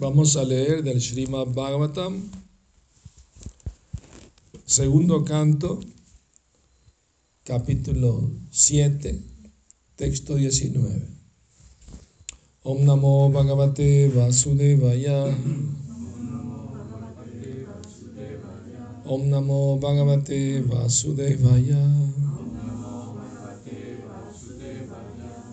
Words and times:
Vamos 0.00 0.34
a 0.38 0.44
leer 0.44 0.82
del 0.82 0.98
Srimad 0.98 1.48
Bhagavatam, 1.48 2.22
segundo 4.64 5.22
canto, 5.24 5.78
capítulo 7.44 8.30
7, 8.50 9.22
texto 9.96 10.36
19. 10.36 11.04
Om 12.62 12.84
Namo 12.86 13.28
Bhagavate 13.28 14.08
Vasudevaya. 14.08 15.36
Om 19.04 19.28
Namo 19.28 19.76
Bhagavate 19.76 20.62
Vasudevaya. 20.62 21.84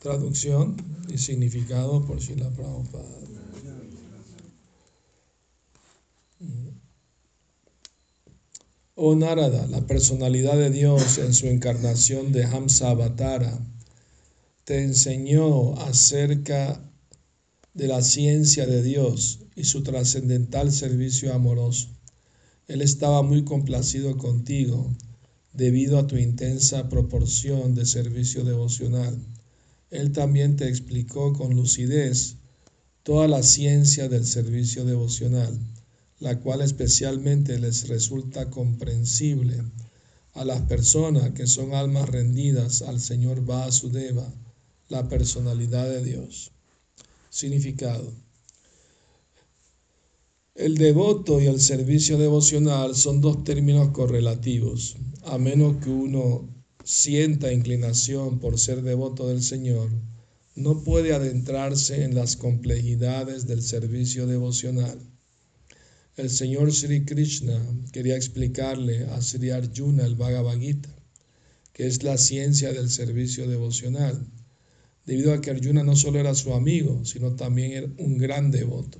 Traducción 0.06 0.78
y 1.12 1.18
significado 1.18 2.06
por 2.06 2.22
Srila 2.22 2.52
Prabhupada. 2.52 3.10
Oh 8.94 9.16
Narada, 9.16 9.66
la 9.66 9.88
personalidad 9.88 10.60
de 10.60 10.70
Dios 10.70 11.18
en 11.18 11.34
su 11.34 11.48
encarnación 11.48 12.32
de 12.32 12.44
Hamsa 12.44 12.92
Avatara, 12.92 13.60
te 14.64 14.84
enseñó 14.84 15.74
acerca 15.80 16.80
de 17.74 17.88
la 17.88 18.04
ciencia 18.04 18.68
de 18.68 18.84
Dios 18.84 19.40
y 19.56 19.64
su 19.64 19.82
trascendental 19.82 20.72
servicio 20.72 21.34
amoroso. 21.34 21.88
Él 22.68 22.84
estaba 22.84 23.24
muy 23.24 23.44
complacido 23.44 24.20
contigo 24.20 24.94
debido 25.54 25.98
a 25.98 26.06
tu 26.06 26.16
intensa 26.18 26.90
proporción 26.90 27.74
de 27.74 27.88
servicio 27.88 28.44
devocional 28.44 29.18
él 29.96 30.12
también 30.12 30.56
te 30.56 30.68
explicó 30.68 31.34
con 31.34 31.56
lucidez 31.56 32.38
toda 33.04 33.28
la 33.28 33.44
ciencia 33.44 34.10
del 34.10 34.26
servicio 34.26 34.84
devocional, 34.84 35.60
la 36.20 36.40
cual 36.40 36.62
especialmente 36.62 37.60
les 37.60 37.88
resulta 37.88 38.50
comprensible 38.50 39.64
a 40.34 40.44
las 40.44 40.62
personas 40.64 41.32
que 41.32 41.48
son 41.48 41.74
almas 41.74 42.10
rendidas 42.10 42.82
al 42.82 43.00
Señor 43.00 43.46
Vasudeva, 43.46 44.34
la 44.90 45.08
personalidad 45.08 45.88
de 45.88 46.04
Dios. 46.04 46.52
Significado. 47.30 48.12
El 50.56 50.76
devoto 50.78 51.42
y 51.42 51.48
el 51.48 51.60
servicio 51.60 52.18
devocional 52.18 52.96
son 52.96 53.22
dos 53.22 53.44
términos 53.44 53.90
correlativos, 53.90 54.96
a 55.26 55.38
menos 55.38 55.78
que 55.84 55.90
uno 55.90 56.55
sienta 56.86 57.52
inclinación 57.52 58.40
por 58.40 58.60
ser 58.60 58.84
devoto 58.84 59.28
del 59.28 59.42
Señor, 59.42 59.90
no 60.54 60.84
puede 60.84 61.16
adentrarse 61.16 62.04
en 62.04 62.14
las 62.14 62.38
complejidades 62.38 63.48
del 63.48 63.64
servicio 63.64 64.28
devocional. 64.28 65.00
El 66.16 66.30
Señor 66.30 66.72
Sri 66.72 67.04
Krishna 67.04 67.60
quería 67.92 68.16
explicarle 68.16 69.06
a 69.06 69.20
Sri 69.22 69.50
Arjuna 69.50 70.06
el 70.06 70.16
Bhagavad 70.16 70.60
Gita, 70.60 70.96
que 71.74 71.88
es 71.88 72.04
la 72.04 72.20
ciencia 72.20 72.72
del 72.72 72.92
servicio 72.92 73.50
devocional, 73.50 74.24
debido 75.08 75.34
a 75.34 75.42
que 75.42 75.50
Arjuna 75.50 75.84
no 75.84 75.96
solo 75.96 76.20
era 76.20 76.36
su 76.36 76.54
amigo, 76.54 77.04
sino 77.04 77.36
también 77.36 77.72
era 77.72 77.88
un 77.98 78.20
gran 78.20 78.52
devoto. 78.52 79.00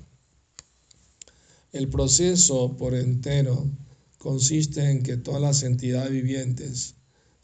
El 1.72 1.88
proceso 1.90 2.76
por 2.78 2.96
entero 2.96 3.70
consiste 4.18 4.90
en 4.90 5.04
que 5.04 5.18
todas 5.18 5.42
las 5.42 5.62
entidades 5.62 6.12
vivientes 6.12 6.95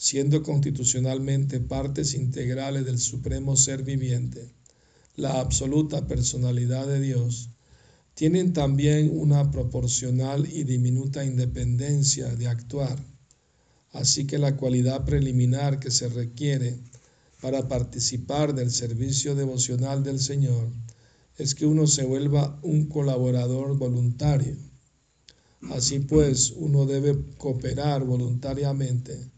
siendo 0.02 0.42
constitucionalmente 0.42 1.60
partes 1.60 2.16
integrales 2.16 2.86
del 2.86 2.98
supremo 2.98 3.56
ser 3.56 3.84
viviente, 3.84 4.50
la 5.16 5.40
absoluta 5.40 6.08
personalidad 6.08 6.88
de 6.88 7.00
Dios, 7.00 7.52
tienen 8.16 8.52
también 8.52 9.12
una 9.14 9.52
proporcional 9.52 10.52
y 10.52 10.64
diminuta 10.64 11.24
independencia 11.24 12.36
de 12.36 12.48
actuar. 12.48 12.98
Así 13.92 14.26
que 14.26 14.40
la 14.40 14.58
cualidad 14.58 15.06
preliminar 15.06 15.80
que 15.80 15.92
se 15.92 16.10
requiere 16.10 16.80
para 17.40 17.68
participar 17.68 18.56
del 18.56 18.72
servicio 18.72 19.36
devocional 19.36 20.02
del 20.02 20.20
Señor 20.20 20.68
es 21.38 21.54
que 21.54 21.68
uno 21.68 21.86
se 21.86 22.06
vuelva 22.06 22.60
un 22.64 22.88
colaborador 22.88 23.78
voluntario. 23.78 24.58
Así 25.70 26.00
pues, 26.00 26.56
uno 26.58 26.88
debe 26.88 27.24
cooperar 27.38 28.04
voluntariamente 28.04 29.30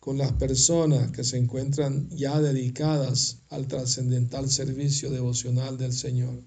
con 0.00 0.18
las 0.18 0.32
personas 0.32 1.10
que 1.10 1.24
se 1.24 1.38
encuentran 1.38 2.08
ya 2.10 2.40
dedicadas 2.40 3.38
al 3.50 3.66
trascendental 3.66 4.50
servicio 4.50 5.10
devocional 5.10 5.76
del 5.76 5.92
Señor. 5.92 6.42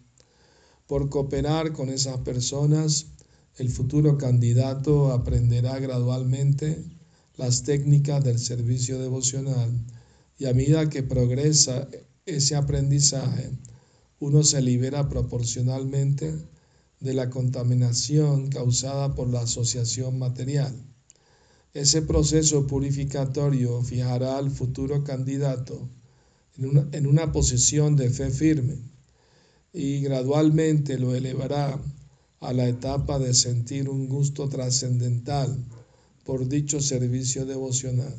Por 0.87 1.09
cooperar 1.09 1.73
con 1.73 1.89
esas 1.89 2.17
personas, 2.19 3.07
el 3.57 3.69
futuro 3.69 4.17
candidato 4.17 5.11
aprenderá 5.11 5.79
gradualmente 5.79 6.83
las 7.35 7.63
técnicas 7.63 8.23
del 8.23 8.39
servicio 8.39 8.99
devocional 8.99 9.71
y 10.37 10.45
a 10.45 10.53
medida 10.53 10.89
que 10.89 11.03
progresa 11.03 11.87
ese 12.25 12.55
aprendizaje, 12.55 13.51
uno 14.19 14.43
se 14.43 14.61
libera 14.61 15.09
proporcionalmente 15.09 16.33
de 16.99 17.13
la 17.13 17.29
contaminación 17.29 18.49
causada 18.49 19.15
por 19.15 19.29
la 19.29 19.41
asociación 19.41 20.19
material. 20.19 20.90
Ese 21.73 22.01
proceso 22.01 22.67
purificatorio 22.67 23.81
fijará 23.81 24.37
al 24.37 24.51
futuro 24.51 25.05
candidato 25.05 25.87
en 26.57 27.07
una, 27.07 27.31
posición 27.31 27.95
de 27.95 28.09
fe 28.09 28.29
firme 28.29 28.77
y 29.71 30.01
gradualmente 30.01 30.99
lo 30.99 31.15
elevará 31.15 31.81
a 32.41 32.51
la 32.51 32.67
etapa 32.67 33.19
de 33.19 33.33
sentir 33.33 33.87
un 33.87 34.09
gusto 34.09 34.49
trascendental 34.49 35.65
por 36.25 36.49
dicho 36.49 36.81
servicio 36.81 37.45
devocional. 37.45 38.17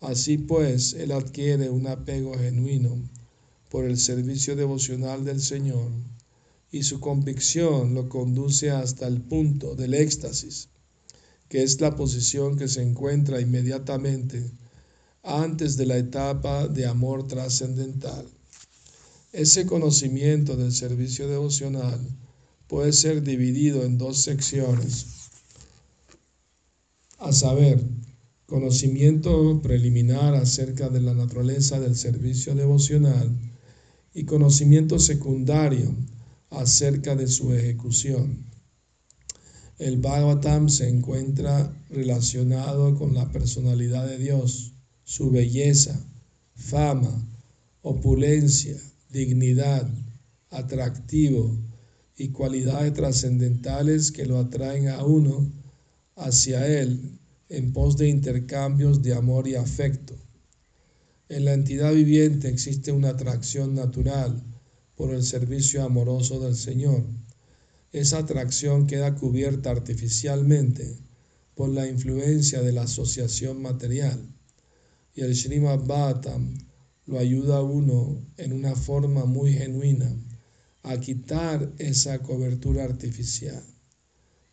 Así 0.00 0.38
pues, 0.38 0.94
él 0.94 1.12
adquiere 1.12 1.68
un 1.68 1.86
apego 1.88 2.38
genuino 2.38 3.06
por 3.68 3.84
el 3.84 3.98
servicio 3.98 4.56
devocional 4.56 5.26
del 5.26 5.42
Señor 5.42 5.90
y 6.72 6.84
su 6.84 7.00
convicción 7.00 7.92
lo 7.92 8.08
conduce 8.08 8.70
hasta 8.70 9.06
el 9.06 9.20
punto 9.20 9.74
del 9.74 9.92
éxtasis 9.92 10.70
que 11.54 11.62
es 11.62 11.80
la 11.80 11.94
posición 11.94 12.56
que 12.56 12.66
se 12.66 12.82
encuentra 12.82 13.40
inmediatamente 13.40 14.50
antes 15.22 15.76
de 15.76 15.86
la 15.86 15.96
etapa 15.96 16.66
de 16.66 16.84
amor 16.84 17.28
trascendental. 17.28 18.26
Ese 19.32 19.64
conocimiento 19.64 20.56
del 20.56 20.72
servicio 20.72 21.28
devocional 21.28 22.00
puede 22.66 22.92
ser 22.92 23.22
dividido 23.22 23.84
en 23.84 23.98
dos 23.98 24.18
secciones, 24.18 25.06
a 27.18 27.30
saber, 27.30 27.86
conocimiento 28.46 29.62
preliminar 29.62 30.34
acerca 30.34 30.88
de 30.88 31.02
la 31.02 31.14
naturaleza 31.14 31.78
del 31.78 31.94
servicio 31.94 32.56
devocional 32.56 33.30
y 34.12 34.24
conocimiento 34.24 34.98
secundario 34.98 35.94
acerca 36.50 37.14
de 37.14 37.28
su 37.28 37.54
ejecución. 37.54 38.53
El 39.78 39.98
Bhagavatam 39.98 40.68
se 40.68 40.88
encuentra 40.88 41.76
relacionado 41.90 42.94
con 42.94 43.12
la 43.12 43.32
personalidad 43.32 44.06
de 44.06 44.18
Dios, 44.18 44.72
su 45.02 45.32
belleza, 45.32 46.00
fama, 46.54 47.28
opulencia, 47.82 48.76
dignidad, 49.10 49.90
atractivo 50.50 51.58
y 52.16 52.28
cualidades 52.28 52.92
trascendentales 52.92 54.12
que 54.12 54.26
lo 54.26 54.38
atraen 54.38 54.88
a 54.88 55.04
uno 55.04 55.50
hacia 56.14 56.68
Él 56.68 57.18
en 57.48 57.72
pos 57.72 57.96
de 57.96 58.08
intercambios 58.08 59.02
de 59.02 59.14
amor 59.14 59.48
y 59.48 59.56
afecto. 59.56 60.14
En 61.28 61.44
la 61.44 61.52
entidad 61.52 61.92
viviente 61.92 62.48
existe 62.48 62.92
una 62.92 63.08
atracción 63.08 63.74
natural 63.74 64.40
por 64.94 65.12
el 65.12 65.24
servicio 65.24 65.82
amoroso 65.82 66.38
del 66.38 66.54
Señor 66.54 67.04
esa 67.94 68.18
atracción 68.18 68.88
queda 68.88 69.14
cubierta 69.14 69.70
artificialmente 69.70 70.98
por 71.54 71.68
la 71.68 71.86
influencia 71.86 72.60
de 72.60 72.72
la 72.72 72.82
asociación 72.82 73.62
material. 73.62 74.18
Y 75.14 75.20
el 75.20 75.36
Srimad 75.36 75.86
Bhattam 75.86 76.58
lo 77.06 77.20
ayuda 77.20 77.58
a 77.58 77.62
uno 77.62 78.20
en 78.36 78.52
una 78.52 78.74
forma 78.74 79.26
muy 79.26 79.52
genuina 79.52 80.12
a 80.82 80.98
quitar 80.98 81.72
esa 81.78 82.18
cobertura 82.18 82.82
artificial. 82.82 83.62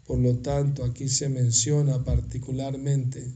Por 0.05 0.19
lo 0.19 0.37
tanto, 0.37 0.83
aquí 0.83 1.09
se 1.09 1.27
menciona 1.27 2.03
particularmente 2.03 3.33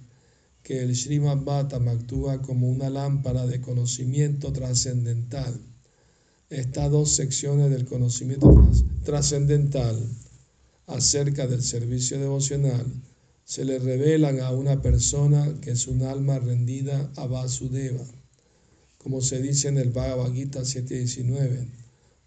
que 0.61 0.83
el 0.83 0.95
Srimad 0.95 1.43
Bhattam 1.43 1.87
actúa 1.87 2.43
como 2.43 2.69
una 2.69 2.91
lámpara 2.91 3.47
de 3.47 3.59
conocimiento 3.59 4.53
trascendental. 4.53 5.59
Estas 6.49 6.91
dos 6.91 7.09
secciones 7.09 7.71
del 7.71 7.85
conocimiento 7.85 8.69
trascendental 9.03 9.99
acerca 10.85 11.47
del 11.47 11.63
servicio 11.63 12.19
devocional 12.19 12.85
se 13.43 13.65
le 13.65 13.79
revelan 13.79 14.39
a 14.39 14.51
una 14.51 14.79
persona 14.79 15.59
que 15.61 15.71
es 15.71 15.87
un 15.87 16.03
alma 16.03 16.37
rendida 16.37 17.11
a 17.15 17.25
Vasudeva. 17.25 18.05
Como 18.99 19.21
se 19.21 19.41
dice 19.41 19.69
en 19.69 19.79
el 19.79 19.89
Bhagavad 19.89 20.33
Gita 20.33 20.61
7.19, 20.61 21.67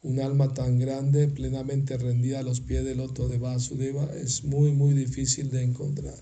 un 0.02 0.18
alma 0.18 0.52
tan 0.52 0.80
grande, 0.80 1.28
plenamente 1.28 1.96
rendida 1.96 2.40
a 2.40 2.42
los 2.42 2.60
pies 2.60 2.84
del 2.84 2.98
loto 2.98 3.28
de 3.28 3.38
Vasudeva, 3.38 4.04
es 4.16 4.42
muy, 4.42 4.72
muy 4.72 4.94
difícil 4.94 5.48
de 5.50 5.62
encontrar. 5.62 6.18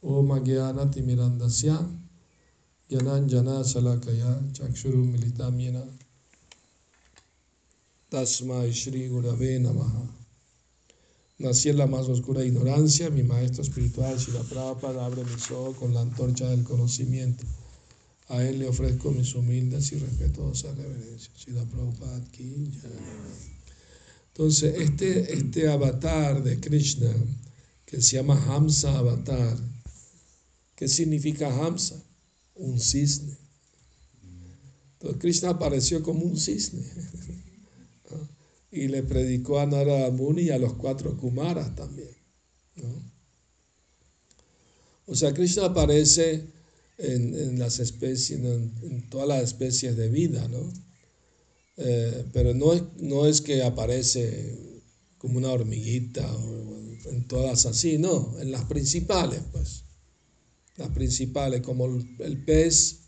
Om 0.00 0.30
Agyana 0.30 0.88
Timirandasya 0.88 1.80
Jana 2.88 3.64
Salakaya 3.64 4.40
Chakshuru 4.52 5.04
Militamyena 5.04 5.84
Tasmai 8.10 8.72
Shri 8.72 9.08
Gurave 9.08 9.60
Namaha 9.60 10.08
Nací 11.38 11.68
en 11.68 11.76
la 11.76 11.86
más 11.86 12.08
oscura 12.08 12.44
ignorancia, 12.44 13.10
mi 13.10 13.22
maestro 13.22 13.62
espiritual, 13.62 14.16
la 14.32 14.42
Prabhupada, 14.42 15.06
abre 15.06 15.22
mis 15.22 15.50
ojos 15.52 15.76
con 15.76 15.94
la 15.94 16.00
antorcha 16.00 16.48
del 16.48 16.64
conocimiento. 16.64 17.44
A 18.28 18.42
él 18.42 18.58
le 18.58 18.66
ofrezco 18.66 19.12
mis 19.12 19.34
humildes 19.36 19.92
y 19.92 19.98
respetuosas 19.98 20.76
reverencias. 20.76 21.30
Sila 21.36 21.64
Prabhupada. 21.66 22.20
Entonces, 24.28 24.74
este, 24.80 25.32
este 25.32 25.68
avatar 25.68 26.42
de 26.42 26.58
Krishna, 26.58 27.14
que 27.86 28.02
se 28.02 28.16
llama 28.16 28.42
Hamsa 28.48 28.98
Avatar, 28.98 29.56
¿qué 30.74 30.88
significa 30.88 31.54
Hamsa? 31.54 32.02
Un 32.56 32.80
cisne. 32.80 33.36
Entonces, 34.94 35.20
Krishna 35.20 35.50
apareció 35.50 36.02
como 36.02 36.24
un 36.24 36.36
cisne. 36.36 36.82
y 38.70 38.88
le 38.88 39.02
predicó 39.02 39.60
a 39.60 39.66
Narada 39.66 40.10
Muni 40.10 40.42
y 40.42 40.50
a 40.50 40.58
los 40.58 40.74
cuatro 40.74 41.16
Kumaras 41.16 41.74
también. 41.74 42.10
O 45.06 45.14
sea, 45.14 45.32
Krishna 45.32 45.66
aparece 45.66 46.44
en, 46.98 47.58
las 47.58 47.78
especies, 47.78 48.38
en, 48.38 49.08
todas 49.08 49.26
las 49.26 49.42
especies 49.42 49.96
de 49.96 50.08
vida, 50.08 50.46
¿no? 50.48 50.70
Eh, 51.78 52.24
pero 52.32 52.54
no 52.54 52.74
es, 52.74 52.82
no 52.98 53.26
es 53.26 53.40
que 53.40 53.62
aparece 53.62 54.82
como 55.16 55.38
una 55.38 55.50
hormiguita 55.50 56.30
o 56.36 56.78
en 57.06 57.26
todas 57.26 57.66
así, 57.66 57.96
no, 57.96 58.36
en 58.40 58.50
las 58.50 58.64
principales, 58.64 59.40
pues. 59.50 59.84
Las 60.76 60.90
principales, 60.90 61.62
como 61.62 61.86
el, 61.86 62.44
pez, 62.44 63.00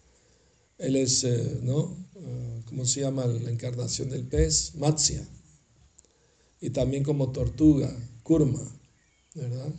él 0.79 0.97
es, 0.97 1.23
eh, 1.25 1.61
¿no? 1.62 1.97
Eh, 2.17 2.62
¿Cómo 2.67 2.87
se 2.87 3.03
llama 3.03 3.27
la 3.27 3.51
encarnación 3.51 4.09
del 4.09 4.25
pez? 4.25 4.75
Matsya 4.77 5.25
y 6.61 6.71
también 6.71 7.03
como 7.03 7.33
tortuga, 7.33 7.91
kurma, 8.23 8.62
¿verdad? 9.35 9.73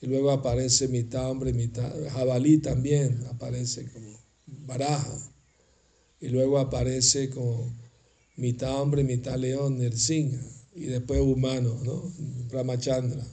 Y 0.00 0.06
luego 0.06 0.30
aparece 0.32 0.88
mitad 0.88 1.30
hombre, 1.30 1.52
mitad 1.52 1.92
jabalí 2.10 2.58
también, 2.58 3.24
aparece 3.28 3.90
como 3.92 4.18
baraja. 4.46 5.16
Y 6.20 6.28
luego 6.28 6.58
aparece 6.58 7.30
como 7.30 7.72
mitad 8.36 8.80
hombre, 8.80 9.04
mitad 9.04 9.36
león, 9.36 9.78
Nirsinga. 9.78 10.40
Y 10.74 10.84
después 10.86 11.20
humano, 11.20 11.78
¿no? 11.84 12.12
Ramachandra. 12.50 13.24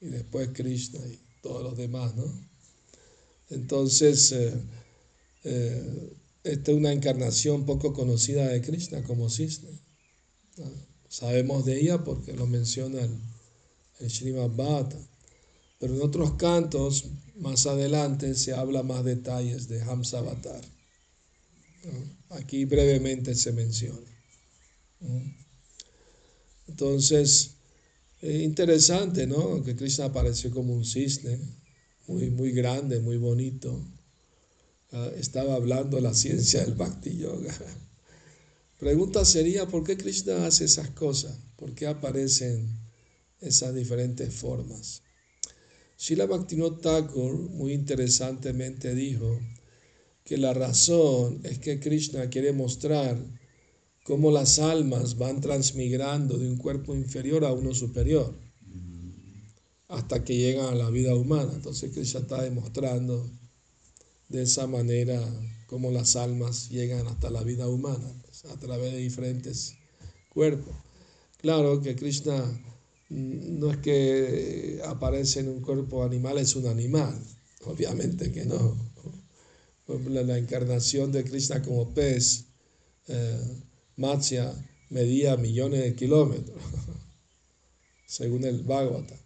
Y 0.00 0.08
después 0.08 0.50
Krishna 0.54 1.00
y 1.06 1.18
todos 1.42 1.62
los 1.62 1.76
demás, 1.76 2.14
¿no? 2.16 2.24
Entonces, 3.50 4.32
eh, 4.32 4.54
eh, 5.44 6.16
esta 6.44 6.70
es 6.70 6.76
una 6.76 6.92
encarnación 6.92 7.66
poco 7.66 7.92
conocida 7.92 8.48
de 8.48 8.62
Krishna 8.62 9.02
como 9.02 9.28
cisne. 9.28 9.70
Sabemos 11.08 11.64
de 11.64 11.80
ella 11.80 12.04
porque 12.04 12.34
lo 12.34 12.46
menciona 12.46 13.00
el, 13.00 13.18
el 14.00 14.10
Srimad 14.10 14.50
Bhata. 14.50 14.98
Pero 15.78 15.94
en 15.94 16.02
otros 16.02 16.32
cantos, 16.32 17.04
más 17.36 17.66
adelante, 17.66 18.34
se 18.34 18.52
habla 18.52 18.82
más 18.82 19.04
detalles 19.04 19.68
de 19.68 19.80
Hamsa 19.82 20.18
Avatar. 20.18 20.60
Aquí 22.30 22.64
brevemente 22.64 23.34
se 23.34 23.52
menciona. 23.52 24.06
Entonces, 26.66 27.52
es 28.20 28.42
interesante, 28.42 29.26
¿no? 29.26 29.62
Que 29.62 29.76
Krishna 29.76 30.06
apareció 30.06 30.50
como 30.50 30.74
un 30.74 30.84
cisne, 30.84 31.38
muy, 32.08 32.30
muy 32.30 32.52
grande, 32.52 33.00
muy 33.00 33.16
bonito. 33.16 33.80
Ah, 34.90 35.10
estaba 35.16 35.54
hablando 35.54 36.00
la 36.00 36.14
ciencia 36.14 36.64
del 36.64 36.74
Bhakti 36.74 37.16
Yoga. 37.16 37.54
Pregunta 38.78 39.24
sería, 39.24 39.66
¿por 39.66 39.82
qué 39.82 39.96
Krishna 39.96 40.46
hace 40.46 40.64
esas 40.64 40.90
cosas? 40.90 41.36
¿Por 41.56 41.74
qué 41.74 41.88
aparecen 41.88 42.78
esas 43.40 43.74
diferentes 43.74 44.32
formas? 44.32 45.02
Srila 45.96 46.26
Bhaktivinoda 46.26 46.78
Thakur 46.80 47.50
muy 47.50 47.72
interesantemente 47.72 48.94
dijo 48.94 49.40
que 50.22 50.38
la 50.38 50.54
razón 50.54 51.40
es 51.42 51.58
que 51.58 51.80
Krishna 51.80 52.30
quiere 52.30 52.52
mostrar 52.52 53.18
cómo 54.04 54.30
las 54.30 54.60
almas 54.60 55.18
van 55.18 55.40
transmigrando 55.40 56.38
de 56.38 56.48
un 56.48 56.56
cuerpo 56.56 56.94
inferior 56.94 57.44
a 57.44 57.52
uno 57.52 57.74
superior 57.74 58.32
hasta 59.88 60.22
que 60.22 60.36
llegan 60.36 60.66
a 60.66 60.76
la 60.76 60.90
vida 60.90 61.16
humana. 61.16 61.50
Entonces 61.52 61.90
Krishna 61.92 62.20
está 62.20 62.42
demostrando 62.42 63.28
de 64.28 64.42
esa 64.42 64.68
manera 64.68 65.20
cómo 65.66 65.90
las 65.90 66.14
almas 66.14 66.68
llegan 66.68 67.08
hasta 67.08 67.28
la 67.28 67.42
vida 67.42 67.66
humana 67.66 68.14
a 68.44 68.56
través 68.56 68.92
de 68.92 68.98
diferentes 68.98 69.74
cuerpos. 70.28 70.74
Claro 71.38 71.80
que 71.80 71.96
Krishna 71.96 72.44
mm, 73.08 73.58
no 73.58 73.70
es 73.70 73.78
que 73.78 74.80
aparece 74.84 75.40
en 75.40 75.48
un 75.48 75.60
cuerpo 75.60 76.04
animal, 76.04 76.38
es 76.38 76.56
un 76.56 76.66
animal, 76.66 77.18
obviamente 77.64 78.32
que 78.32 78.44
no. 78.44 78.76
La, 80.06 80.36
encarnación 80.36 81.12
de 81.12 81.24
Krishna 81.24 81.62
como 81.62 81.94
pez, 81.94 82.44
eh, 83.06 83.62
Matsya, 83.96 84.52
medía 84.90 85.36
millones 85.36 85.80
de 85.80 85.94
kilómetros, 85.94 86.62
según 88.06 88.44
el 88.44 88.64
Bhagavata, 88.64 89.16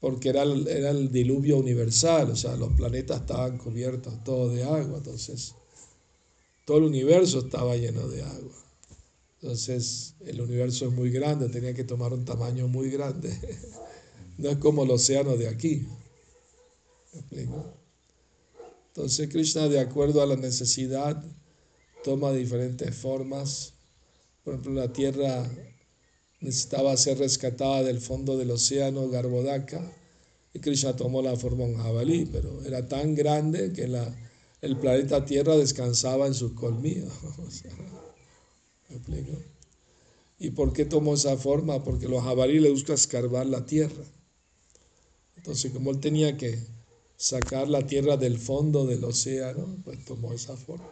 porque 0.00 0.28
era 0.28 0.42
el, 0.42 0.68
era 0.68 0.90
el 0.90 1.10
diluvio 1.10 1.56
universal, 1.56 2.30
o 2.30 2.36
sea, 2.36 2.56
los 2.56 2.74
planetas 2.74 3.22
estaban 3.22 3.56
cubiertos 3.56 4.22
todos 4.22 4.54
de 4.54 4.64
agua, 4.64 4.98
entonces 4.98 5.54
todo 6.64 6.78
el 6.78 6.84
universo 6.84 7.40
estaba 7.40 7.76
lleno 7.76 8.08
de 8.08 8.22
agua. 8.22 8.64
Entonces, 9.40 10.14
el 10.24 10.40
universo 10.40 10.86
es 10.86 10.92
muy 10.92 11.10
grande, 11.10 11.48
tenía 11.48 11.74
que 11.74 11.84
tomar 11.84 12.12
un 12.12 12.24
tamaño 12.24 12.68
muy 12.68 12.90
grande. 12.90 13.30
No 14.36 14.50
es 14.50 14.56
como 14.56 14.82
el 14.82 14.90
océano 14.90 15.36
de 15.36 15.46
aquí. 15.46 15.86
¿Me 17.12 17.20
explico? 17.20 17.72
Entonces, 18.88 19.28
Krishna, 19.28 19.68
de 19.68 19.78
acuerdo 19.78 20.22
a 20.22 20.26
la 20.26 20.34
necesidad, 20.34 21.24
toma 22.02 22.32
diferentes 22.32 22.92
formas. 22.96 23.74
Por 24.42 24.54
ejemplo, 24.54 24.72
la 24.72 24.92
tierra 24.92 25.48
necesitaba 26.40 26.96
ser 26.96 27.18
rescatada 27.18 27.84
del 27.84 28.00
fondo 28.00 28.36
del 28.36 28.50
océano 28.50 29.08
Garbhodaka 29.08 29.88
y 30.52 30.58
Krishna 30.58 30.94
tomó 30.96 31.22
la 31.22 31.36
forma 31.36 31.64
de 31.64 31.74
un 31.74 31.82
jabalí, 31.82 32.26
pero 32.26 32.62
era 32.64 32.86
tan 32.86 33.14
grande 33.14 33.72
que 33.72 33.88
la, 33.88 34.14
el 34.64 34.78
planeta 34.78 35.26
Tierra 35.26 35.56
descansaba 35.56 36.26
en 36.26 36.32
sus 36.32 36.52
colmillos. 36.52 37.12
¿Me? 39.08 39.24
¿Y 40.38 40.50
por 40.50 40.72
qué 40.72 40.84
tomó 40.84 41.14
esa 41.14 41.36
forma? 41.36 41.84
Porque 41.84 42.08
los 42.08 42.22
jabalíes 42.22 42.62
le 42.62 42.70
buscan 42.70 42.94
escarbar 42.94 43.46
la 43.46 43.66
tierra. 43.66 44.04
Entonces, 45.36 45.70
como 45.72 45.90
él 45.90 46.00
tenía 46.00 46.36
que 46.36 46.58
sacar 47.16 47.68
la 47.68 47.86
tierra 47.86 48.16
del 48.16 48.38
fondo 48.38 48.86
del 48.86 49.04
océano, 49.04 49.76
pues 49.84 50.02
tomó 50.04 50.32
esa 50.32 50.56
forma. 50.56 50.88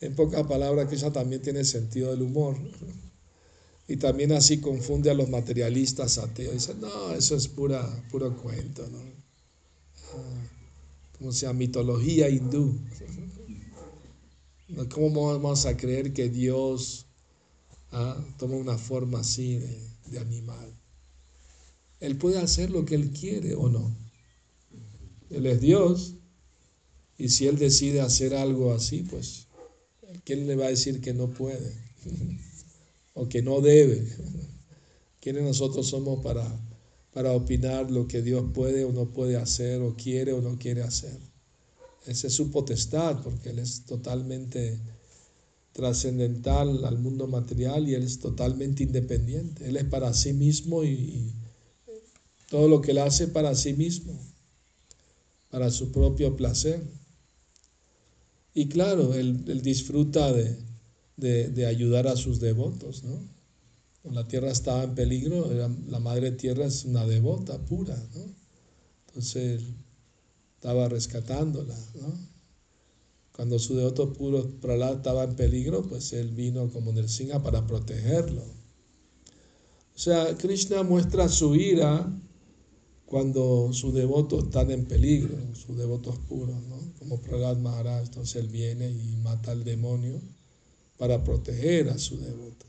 En 0.00 0.14
pocas 0.14 0.46
palabras, 0.46 0.88
que 0.88 0.94
ella 0.94 1.12
también 1.12 1.42
tiene 1.42 1.64
sentido 1.64 2.10
del 2.10 2.22
humor. 2.22 2.56
Y 3.88 3.96
también 3.96 4.32
así 4.32 4.60
confunde 4.60 5.10
a 5.10 5.14
los 5.14 5.28
materialistas 5.28 6.18
ateos. 6.18 6.54
Dicen, 6.54 6.80
no, 6.80 7.12
eso 7.12 7.34
es 7.34 7.48
pura, 7.48 7.84
puro 8.10 8.36
cuento. 8.36 8.86
¿no? 8.88 8.98
Ah, 10.12 10.55
como 11.18 11.32
sea 11.32 11.52
mitología 11.52 12.28
hindú. 12.28 12.78
¿Cómo 14.90 15.32
vamos 15.32 15.64
a 15.66 15.76
creer 15.76 16.12
que 16.12 16.28
Dios 16.28 17.06
ah, 17.92 18.22
toma 18.38 18.56
una 18.56 18.76
forma 18.78 19.20
así 19.20 19.60
de, 20.10 20.18
animal? 20.18 20.74
Él 22.00 22.16
puede 22.16 22.38
hacer 22.38 22.70
lo 22.70 22.84
que 22.84 22.96
Él 22.96 23.10
quiere 23.10 23.54
o 23.54 23.68
no. 23.68 23.96
Él 25.30 25.46
es 25.46 25.60
Dios. 25.60 26.14
Y 27.18 27.30
si 27.30 27.46
él 27.46 27.56
decide 27.56 28.02
hacer 28.02 28.34
algo 28.34 28.74
así, 28.74 29.02
pues, 29.02 29.46
¿quién 30.24 30.46
le 30.46 30.54
va 30.54 30.66
a 30.66 30.70
decir 30.70 31.00
que 31.00 31.14
no 31.14 31.30
puede? 31.30 31.72
o 33.14 33.28
que 33.28 33.40
no 33.40 33.60
debe. 33.60 34.06
¿Quiénes 35.20 35.42
nosotros 35.42 35.88
somos 35.88 36.22
para, 36.22 36.46
para 37.16 37.32
opinar 37.32 37.90
lo 37.90 38.06
que 38.06 38.20
Dios 38.20 38.44
puede 38.52 38.84
o 38.84 38.92
no 38.92 39.06
puede 39.14 39.38
hacer, 39.38 39.80
o 39.80 39.96
quiere 39.96 40.34
o 40.34 40.42
no 40.42 40.58
quiere 40.58 40.82
hacer? 40.82 41.18
Esa 42.04 42.26
es 42.26 42.34
su 42.34 42.50
potestad, 42.50 43.22
porque 43.22 43.48
Él 43.48 43.58
es 43.58 43.86
totalmente 43.86 44.78
trascendental 45.72 46.84
al 46.84 46.98
mundo 46.98 47.26
material 47.26 47.88
y 47.88 47.94
Él 47.94 48.02
es 48.02 48.20
totalmente 48.20 48.82
independiente. 48.82 49.66
Él 49.66 49.78
es 49.78 49.84
para 49.84 50.12
sí 50.12 50.34
mismo 50.34 50.84
y, 50.84 51.32
todo 52.50 52.68
lo 52.68 52.82
que 52.82 52.90
Él 52.90 52.98
hace 52.98 53.28
para 53.28 53.54
sí 53.54 53.72
mismo, 53.72 54.12
para 55.48 55.70
su 55.70 55.92
propio 55.92 56.36
placer. 56.36 56.82
Y 58.52 58.68
claro, 58.68 59.14
Él, 59.14 59.42
él 59.48 59.62
disfruta 59.62 60.34
de, 60.34 60.54
de, 61.16 61.64
ayudar 61.64 62.08
a 62.08 62.16
sus 62.16 62.40
devotos, 62.40 63.04
¿no? 63.04 63.35
La 64.12 64.26
tierra 64.28 64.50
estaba 64.50 64.84
en 64.84 64.94
peligro, 64.94 65.48
la 65.88 66.00
madre 66.00 66.32
tierra 66.32 66.66
es 66.66 66.84
una 66.84 67.06
devota 67.06 67.58
pura, 67.58 67.96
¿no? 68.14 68.22
Entonces 69.08 69.62
estaba 70.54 70.88
rescatándola, 70.88 71.76
¿no? 71.94 72.36
Cuando 73.32 73.58
su 73.58 73.76
devoto 73.76 74.12
puro 74.12 74.48
Prahlad 74.60 74.96
estaba 74.96 75.24
en 75.24 75.36
peligro, 75.36 75.82
pues 75.82 76.12
él 76.12 76.30
vino 76.30 76.70
como 76.72 76.92
Nersinga 76.92 77.42
para 77.42 77.66
protegerlo. 77.66 78.42
O 78.42 79.98
sea, 79.98 80.36
Krishna 80.36 80.82
muestra 80.82 81.28
su 81.28 81.54
ira 81.54 82.10
cuando 83.04 83.72
sus 83.72 83.94
devotos 83.94 84.44
están 84.44 84.70
en 84.70 84.86
peligro, 84.86 85.36
sus 85.54 85.76
devotos 85.76 86.18
puros, 86.18 86.60
¿no? 86.68 86.76
Como 86.98 87.20
Prahlad 87.20 87.58
Maharaj, 87.58 88.06
entonces 88.06 88.36
él 88.36 88.48
viene 88.48 88.90
y 88.90 89.16
mata 89.16 89.52
al 89.52 89.64
demonio 89.64 90.20
para 90.96 91.22
proteger 91.22 91.90
a 91.90 91.98
su 91.98 92.18
devoto. 92.18 92.66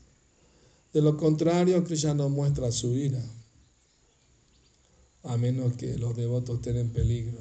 De 0.92 1.02
lo 1.02 1.16
contrario, 1.16 1.84
Krishna 1.84 2.14
no 2.14 2.28
muestra 2.28 2.72
su 2.72 2.94
ira, 2.94 3.22
a 5.24 5.36
menos 5.36 5.74
que 5.74 5.98
los 5.98 6.16
devotos 6.16 6.56
estén 6.56 6.78
en 6.78 6.90
peligro. 6.90 7.38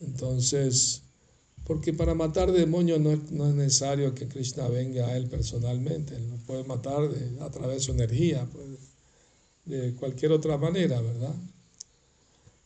Entonces, 0.00 1.02
porque 1.64 1.94
para 1.94 2.14
matar 2.14 2.52
demonios 2.52 3.00
no 3.00 3.12
es, 3.12 3.30
no 3.30 3.48
es, 3.48 3.54
necesario 3.54 4.14
que 4.14 4.28
Krishna 4.28 4.68
venga 4.68 5.06
a 5.06 5.16
él 5.16 5.28
personalmente, 5.28 6.14
él 6.14 6.28
lo 6.30 6.36
puede 6.38 6.64
matar 6.64 7.10
a 7.40 7.50
través 7.50 7.76
de 7.78 7.82
su 7.82 7.92
energía, 7.92 8.46
pues, 8.52 8.66
de 9.64 9.94
cualquier 9.94 10.32
otra 10.32 10.58
manera, 10.58 11.00
¿verdad? 11.00 11.34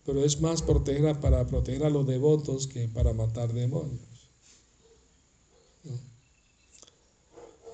Pero 0.05 0.25
es 0.25 0.41
más 0.41 0.63
proteger 0.63 1.21
para 1.21 1.47
proteger 1.47 1.85
a 1.85 1.91
los 1.91 2.07
devotos 2.07 2.67
que 2.67 2.89
para 2.89 3.13
matar 3.13 3.53
demonios. 3.53 4.08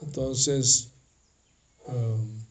Entonces, 0.06 0.88
um, 1.86 2.44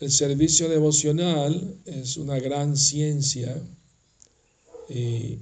el 0.00 0.10
servicio 0.10 0.68
devocional 0.68 1.78
es 1.84 2.16
una 2.16 2.38
gran 2.38 2.76
ciencia 2.76 3.62
y, 4.88 5.38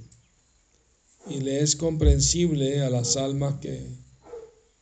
le 1.29 1.61
es 1.61 1.75
comprensible 1.75 2.81
a 2.81 2.89
las 2.89 3.15
almas 3.15 3.59
que 3.59 3.85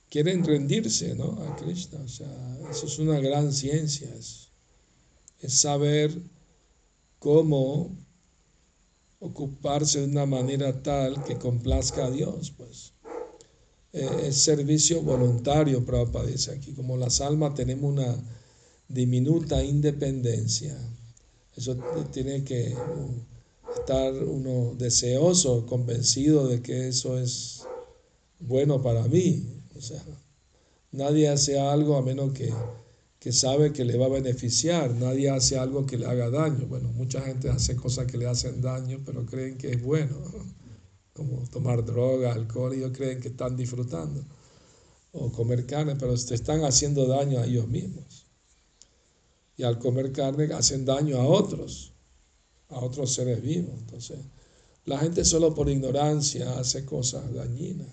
quieren 0.10 0.46
rendirse 0.46 1.14
¿no? 1.16 1.44
a 1.44 1.56
Krishna. 1.58 2.00
O 2.00 2.08
sea, 2.08 2.58
eso 2.72 2.86
es 2.86 3.00
una 3.00 3.20
gran 3.20 3.52
ciencia, 3.52 4.10
es, 4.16 4.48
es 5.42 5.54
saber 5.54 6.18
cómo 7.20 7.98
ocuparse 9.20 10.00
de 10.00 10.08
una 10.08 10.26
manera 10.26 10.82
tal 10.82 11.24
que 11.26 11.38
complazca 11.38 12.06
a 12.06 12.12
Dios, 12.12 12.52
pues. 12.52 12.94
Eh, 13.98 14.28
es 14.28 14.44
servicio 14.44 15.02
voluntario, 15.02 15.84
Prabhupada 15.84 16.28
dice 16.28 16.52
aquí. 16.52 16.72
Como 16.74 16.98
las 16.98 17.20
almas 17.20 17.56
tenemos 17.56 17.92
una 17.92 18.16
diminuta 18.88 19.64
independencia, 19.64 20.78
eso 21.56 21.76
tiene 22.12 22.44
que 22.44 22.76
estar 23.76 24.14
uno 24.14 24.76
deseoso, 24.78 25.66
convencido 25.66 26.48
de 26.48 26.62
que 26.62 26.90
eso 26.90 27.18
es 27.18 27.64
bueno 28.40 28.84
para 28.84 29.08
mí. 29.08 29.64
O 29.76 29.82
sea, 29.82 30.04
nadie 30.92 31.30
hace 31.30 31.60
algo 31.60 31.98
a 31.98 32.04
menos 32.04 32.34
que, 32.34 32.54
que 33.20 33.32
sabe 33.32 33.74
que 33.74 33.84
le 33.84 33.98
va 33.98 34.06
a 34.06 34.10
beneficiar. 34.10 34.92
Nadie 34.92 35.32
hace 35.32 35.58
algo 35.58 35.88
que 35.88 35.98
le 35.98 36.06
haga 36.06 36.30
daño. 36.30 36.68
Bueno, 36.68 36.90
mucha 36.94 37.22
gente 37.22 37.50
hace 37.50 37.76
cosas 37.76 38.06
que 38.06 38.20
le 38.20 38.28
hacen 38.28 38.62
daño, 38.62 39.02
pero 39.04 39.26
creen 39.26 39.58
que 39.58 39.72
es 39.72 39.82
bueno 39.82 40.16
como 41.18 41.44
tomar 41.50 41.84
droga, 41.84 42.32
alcohol, 42.32 42.74
ellos 42.74 42.92
creen 42.96 43.20
que 43.20 43.30
están 43.30 43.58
disfrutando, 43.58 44.24
o 45.12 45.32
comer 45.32 45.66
carne, 45.66 45.96
pero 45.96 46.16
se 46.16 46.36
están 46.36 46.64
haciendo 46.64 47.08
daño 47.08 47.40
a 47.40 47.46
ellos 47.46 47.68
mismos. 47.68 48.28
Y 49.58 49.64
al 49.64 49.80
comer 49.80 50.12
carne 50.12 50.54
hacen 50.54 50.86
daño 50.86 51.18
a 51.18 51.26
otros, 51.26 51.94
a 52.70 52.80
otros 52.80 53.12
seres 53.12 53.42
vivos. 53.42 53.74
Entonces, 53.80 54.20
la 54.86 55.00
gente 55.00 55.26
solo 55.26 55.56
por 55.56 55.68
ignorancia 55.70 56.60
hace 56.60 56.86
cosas 56.86 57.34
dañinas. 57.34 57.90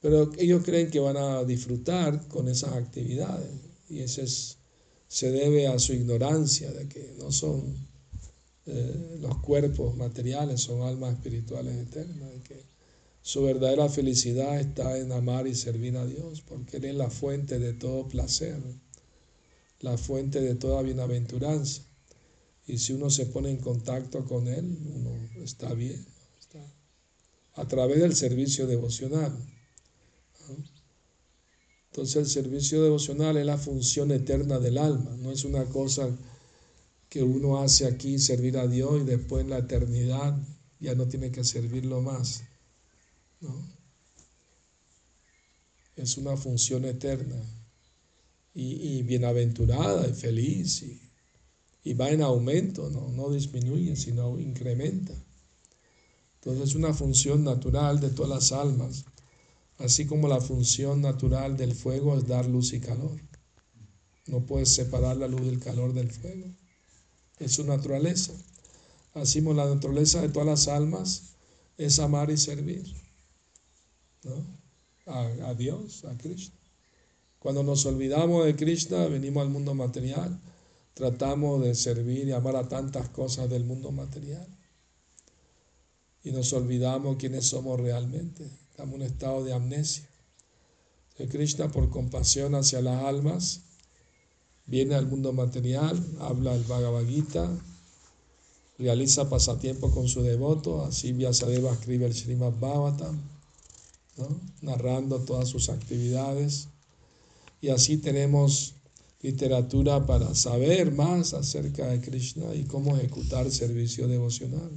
Pero 0.00 0.32
ellos 0.36 0.64
creen 0.64 0.90
que 0.90 0.98
van 0.98 1.16
a 1.16 1.44
disfrutar 1.44 2.26
con 2.26 2.48
esas 2.48 2.72
actividades. 2.72 3.52
Y 3.88 4.00
ese 4.00 4.22
es, 4.22 4.58
se 5.06 5.30
debe 5.30 5.68
a 5.68 5.78
su 5.78 5.92
ignorancia 5.92 6.72
de 6.72 6.88
que 6.88 7.14
no 7.18 7.30
son 7.30 7.89
eh, 8.66 9.18
los 9.20 9.38
cuerpos 9.38 9.96
materiales 9.96 10.60
son 10.60 10.82
almas 10.82 11.14
espirituales 11.14 11.76
eternas 11.76 12.30
y 12.36 12.40
que 12.40 12.64
su 13.22 13.42
verdadera 13.42 13.88
felicidad 13.88 14.58
está 14.58 14.98
en 14.98 15.12
amar 15.12 15.46
y 15.46 15.54
servir 15.54 15.96
a 15.96 16.06
Dios, 16.06 16.42
porque 16.42 16.78
Él 16.78 16.84
es 16.86 16.94
la 16.94 17.10
fuente 17.10 17.58
de 17.58 17.72
todo 17.72 18.08
placer, 18.08 18.58
la 19.80 19.98
fuente 19.98 20.40
de 20.40 20.54
toda 20.54 20.82
bienaventuranza. 20.82 21.82
Y 22.66 22.78
si 22.78 22.92
uno 22.92 23.10
se 23.10 23.26
pone 23.26 23.50
en 23.50 23.58
contacto 23.58 24.24
con 24.24 24.46
Él, 24.46 24.78
uno 24.94 25.10
está 25.42 25.74
bien, 25.74 26.04
a 27.54 27.66
través 27.66 28.00
del 28.00 28.14
servicio 28.14 28.66
devocional. 28.66 29.36
Entonces 31.90 32.16
el 32.16 32.26
servicio 32.26 32.82
devocional 32.82 33.36
es 33.36 33.44
la 33.44 33.58
función 33.58 34.12
eterna 34.12 34.58
del 34.60 34.78
alma, 34.78 35.16
no 35.18 35.32
es 35.32 35.44
una 35.44 35.64
cosa 35.64 36.16
que 37.10 37.24
uno 37.24 37.60
hace 37.60 37.86
aquí 37.86 38.20
servir 38.20 38.56
a 38.56 38.68
Dios 38.68 39.02
y 39.02 39.04
después 39.04 39.42
en 39.42 39.50
la 39.50 39.58
eternidad 39.58 40.40
ya 40.78 40.94
no 40.94 41.08
tiene 41.08 41.32
que 41.32 41.42
servirlo 41.42 42.00
más. 42.00 42.44
¿no? 43.40 43.52
Es 45.96 46.16
una 46.16 46.36
función 46.36 46.84
eterna 46.84 47.36
y, 48.54 49.02
bienaventurada 49.02 50.08
y 50.08 50.12
feliz 50.12 50.84
y, 51.84 51.94
va 51.94 52.10
en 52.10 52.22
aumento, 52.22 52.88
¿no? 52.90 53.08
no 53.08 53.30
disminuye, 53.30 53.96
sino 53.96 54.38
incrementa. 54.38 55.12
Entonces 56.36 56.70
es 56.70 56.74
una 56.76 56.94
función 56.94 57.42
natural 57.42 57.98
de 57.98 58.10
todas 58.10 58.30
las 58.30 58.52
almas, 58.52 59.04
así 59.78 60.06
como 60.06 60.28
la 60.28 60.40
función 60.40 61.02
natural 61.02 61.56
del 61.56 61.74
fuego 61.74 62.16
es 62.16 62.28
dar 62.28 62.46
luz 62.46 62.72
y 62.72 62.78
calor. 62.78 63.20
No 64.28 64.46
puedes 64.46 64.68
separar 64.68 65.16
la 65.16 65.26
luz 65.26 65.40
del 65.40 65.58
calor 65.58 65.92
del 65.92 66.12
fuego 66.12 66.46
en 67.40 67.48
su 67.48 67.64
naturaleza. 67.64 68.32
Así 69.14 69.40
como 69.42 69.54
la 69.54 69.66
naturaleza 69.66 70.20
de 70.20 70.28
todas 70.28 70.46
las 70.46 70.68
almas 70.68 71.34
es 71.76 71.98
amar 71.98 72.30
y 72.30 72.36
servir 72.36 72.84
a, 75.06 75.54
Dios, 75.54 76.04
a 76.04 76.16
Krishna. 76.16 76.54
Cuando 77.40 77.62
nos 77.62 77.84
olvidamos 77.86 78.44
de 78.44 78.54
Krishna, 78.54 79.06
venimos 79.06 79.42
al 79.42 79.50
mundo 79.50 79.74
material, 79.74 80.38
tratamos 80.94 81.62
de 81.64 81.74
servir 81.74 82.28
y 82.28 82.32
amar 82.32 82.54
a 82.54 82.68
tantas 82.68 83.08
cosas 83.08 83.48
del 83.50 83.64
mundo 83.64 83.90
material. 83.90 84.46
Y 86.22 86.32
nos 86.32 86.52
olvidamos 86.52 87.16
quiénes 87.16 87.46
somos 87.46 87.80
realmente. 87.80 88.44
Estamos 88.70 88.96
en 88.96 89.00
un 89.00 89.06
estado 89.06 89.42
de 89.42 89.54
amnesia. 89.54 90.06
Krishna, 91.28 91.70
por 91.70 91.90
compasión 91.90 92.54
hacia 92.54 92.80
las 92.80 93.02
almas, 93.04 93.62
viene 94.70 94.94
al 94.94 95.08
mundo 95.08 95.32
material, 95.32 96.00
habla 96.20 96.54
el 96.54 96.62
Bhagavad 96.62 97.04
Gita, 97.04 97.50
realiza 98.78 99.28
pasatiempo 99.28 99.90
con 99.90 100.08
su 100.08 100.22
devoto, 100.22 100.84
así 100.84 101.12
Vyasadeva 101.12 101.72
escribe 101.72 102.06
el 102.06 102.14
Srimad 102.14 102.52
Bhagavatam, 102.60 103.20
narrando 104.62 105.18
todas 105.20 105.48
sus 105.48 105.68
actividades. 105.70 106.68
Y 107.60 107.68
así 107.68 107.98
tenemos 107.98 108.74
literatura 109.22 110.06
para 110.06 110.34
saber 110.34 110.92
más 110.92 111.34
acerca 111.34 111.88
de 111.88 112.00
Krishna 112.00 112.54
y 112.54 112.62
cómo 112.62 112.96
ejecutar 112.96 113.50
servicio 113.50 114.06
devocional. 114.06 114.70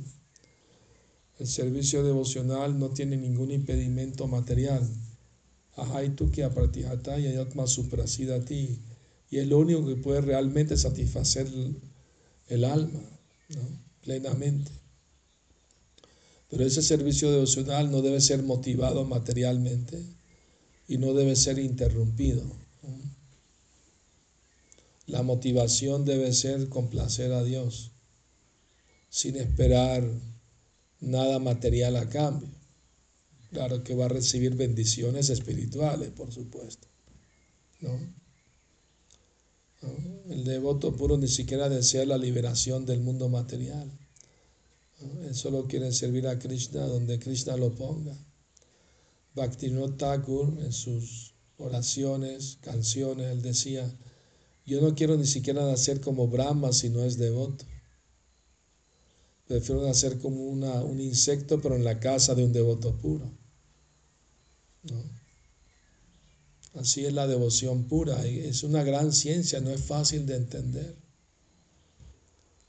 El 1.38 1.47
servicio 1.47 2.03
devocional 2.03 2.79
no 2.79 2.89
tiene 2.89 3.15
ningún 3.15 3.51
impedimento 3.51 4.27
material. 4.27 4.88
Ahaitu 5.75 6.29
que 6.31 6.43
apratihata 6.43 7.17
yatma 7.19 7.67
suprasidati 7.67 8.79
y 9.33 9.39
es 9.39 9.47
lo 9.47 9.57
único 9.57 9.83
que 9.87 9.95
puede 9.95 10.21
realmente 10.21 10.77
satisfacer 10.77 11.47
el 12.49 12.63
alma 12.63 13.01
plenamente. 14.01 14.71
Pero 16.51 16.63
ese 16.63 16.83
servicio 16.83 17.31
devocional 17.31 17.89
no 17.89 18.03
debe 18.03 18.21
ser 18.21 18.43
motivado 18.43 19.05
materialmente 19.05 20.05
y 20.87 20.99
no 20.99 21.15
debe 21.15 21.35
ser 21.35 21.57
interrumpido. 21.57 22.43
La 25.07 25.23
motivación 25.23 26.05
debe 26.05 26.31
ser 26.31 26.69
complacer 26.69 27.33
a 27.33 27.43
Dios 27.43 27.89
sin 29.09 29.35
esperar 29.37 30.07
nada 30.99 31.39
material 31.39 31.95
a 31.95 32.07
cambio. 32.07 32.49
Claro 33.51 33.83
que 33.83 33.95
va 33.95 34.05
a 34.05 34.09
recibir 34.09 34.53
bendiciones 34.53 35.31
espirituales, 35.31 36.11
por 36.11 36.31
supuesto. 36.31 36.87
¿no? 37.81 38.22
El 40.29 40.45
devoto 40.45 40.95
puro 40.95 41.17
ni 41.17 41.27
siquiera 41.27 41.67
desea 41.67 42.05
la 42.05 42.17
liberación 42.17 42.85
del 42.85 43.01
mundo 43.01 43.27
material. 43.27 43.91
Él 45.23 45.35
solo 45.35 45.67
quiere 45.67 45.91
servir 45.91 46.27
a 46.27 46.39
Krishna 46.39 46.85
donde 46.87 47.19
Krishna 47.19 47.57
lo 47.57 47.75
ponga. 47.75 48.15
Bhaktivinoda 49.35 49.97
Thakur 49.97 50.59
en 50.59 50.71
sus 50.71 51.33
oraciones, 51.57 52.57
canciones, 52.61 53.31
él 53.31 53.41
decía, 53.41 53.93
yo 54.65 54.79
no 54.79 54.95
quiero 54.95 55.17
ni 55.17 55.25
siquiera 55.25 55.65
nacer 55.65 55.99
como 55.99 56.27
Brahma 56.27 56.71
si 56.71 56.89
no 56.89 57.03
es 57.03 57.17
devoto. 57.17 57.65
Prefiero 59.47 59.85
nacer 59.85 60.19
como 60.19 60.45
una, 60.45 60.81
un 60.83 61.01
insecto, 61.01 61.61
pero 61.61 61.75
en 61.75 61.83
la 61.83 61.99
casa 61.99 62.33
de 62.33 62.45
un 62.45 62.53
devoto 62.53 62.95
puro. 62.97 63.29
Así 66.75 67.05
es 67.05 67.13
la 67.13 67.27
devoción 67.27 67.85
pura. 67.85 68.25
Es 68.25 68.63
una 68.63 68.83
gran 68.83 69.13
ciencia, 69.13 69.59
no 69.61 69.69
es 69.69 69.81
fácil 69.81 70.25
de 70.25 70.35
entender. 70.35 70.95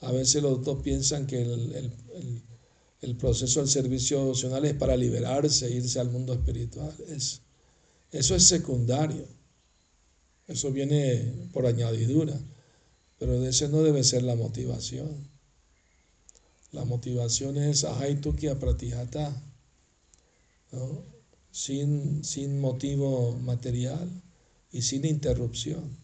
A 0.00 0.12
veces 0.12 0.42
los 0.42 0.62
dos 0.62 0.82
piensan 0.82 1.26
que 1.26 1.40
el, 1.40 3.16
proceso 3.16 3.60
del 3.60 3.68
servicio 3.68 4.18
devocional 4.18 4.64
es 4.64 4.74
para 4.74 4.96
liberarse, 4.96 5.70
irse 5.70 6.00
al 6.00 6.10
mundo 6.10 6.34
espiritual. 6.34 6.94
Es, 7.08 7.40
eso 8.10 8.34
es 8.34 8.44
secundario. 8.44 9.26
Eso 10.46 10.70
viene 10.70 11.48
por 11.52 11.66
añadidura. 11.66 12.38
Pero 13.18 13.42
ese 13.46 13.68
no 13.68 13.82
debe 13.82 14.04
ser 14.04 14.22
la 14.22 14.36
motivación. 14.36 15.30
La 16.72 16.84
motivación 16.84 17.56
es 17.56 17.84
ahaitukia 17.84 18.58
pratihata, 18.58 19.42
¿no? 20.72 21.13
Sin, 21.54 22.24
sin 22.24 22.60
motivo 22.60 23.38
material 23.38 24.10
y 24.72 24.82
sin 24.82 25.04
interrupción. 25.04 25.96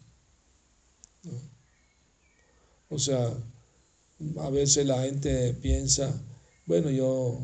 O 2.89 2.97
sea, 2.97 3.33
a 4.39 4.49
veces 4.49 4.85
la 4.85 5.03
gente 5.03 5.53
piensa, 5.53 6.09
bueno, 6.65 6.89
yo, 6.89 7.41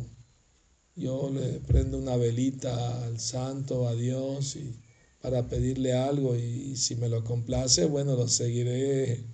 yo 0.95 1.29
le 1.29 1.59
prendo 1.59 1.97
una 1.97 2.15
velita 2.15 3.03
al 3.03 3.19
santo, 3.19 3.89
a 3.89 3.93
Dios, 3.93 4.55
y, 4.55 4.79
para 5.21 5.49
pedirle 5.49 5.91
algo 5.91 6.37
y, 6.37 6.77
si 6.77 6.95
me 6.95 7.09
lo 7.09 7.25
complace, 7.25 7.85
bueno, 7.87 8.15
lo 8.15 8.29
seguiré 8.29 9.25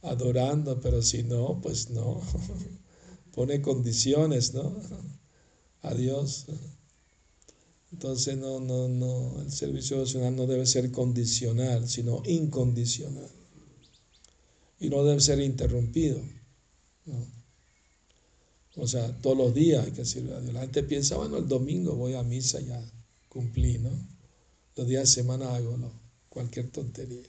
adorando, 0.00 0.80
pero 0.80 1.02
si 1.02 1.22
no, 1.22 1.60
pues 1.60 1.90
no. 1.90 2.22
Pone 3.34 3.60
condiciones, 3.60 4.54
¿no? 4.54 4.74
A 5.82 5.92
Dios. 5.94 6.46
Entonces 7.92 8.36
no, 8.38 8.60
no, 8.60 8.88
no, 8.88 9.42
el 9.42 9.50
servicio 9.50 9.96
devocional 9.96 10.36
no 10.36 10.46
debe 10.46 10.66
ser 10.66 10.90
condicional, 10.92 11.88
sino 11.88 12.22
incondicional. 12.24 13.28
Y 14.78 14.88
no 14.88 15.04
debe 15.04 15.20
ser 15.20 15.40
interrumpido. 15.40 16.20
O 18.76 18.86
sea, 18.86 19.12
todos 19.20 19.36
los 19.36 19.52
días 19.52 19.84
hay 19.84 19.92
que 19.92 20.04
servir 20.04 20.32
a 20.32 20.40
Dios. 20.40 20.54
La 20.54 20.60
gente 20.60 20.82
piensa, 20.84 21.16
bueno, 21.16 21.38
el 21.38 21.48
domingo 21.48 21.96
voy 21.96 22.14
a 22.14 22.22
misa, 22.22 22.60
ya 22.60 22.80
cumplí, 23.28 23.78
¿no? 23.78 23.90
Los 24.76 24.86
días 24.86 25.02
de 25.02 25.22
semana 25.22 25.54
hago 25.54 25.76
¿no? 25.76 25.92
cualquier 26.28 26.70
tontería. 26.70 27.28